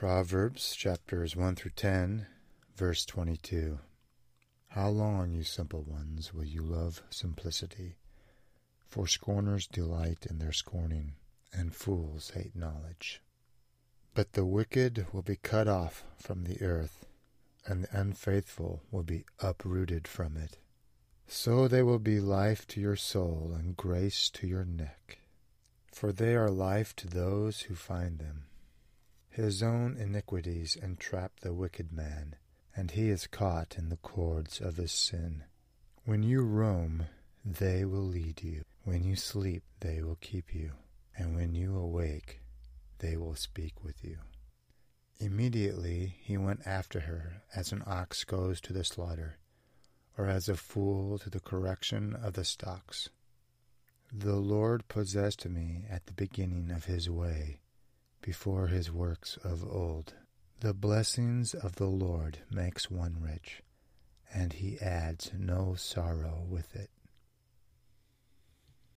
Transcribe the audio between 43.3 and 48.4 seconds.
speak with you. Immediately he went after her as an ox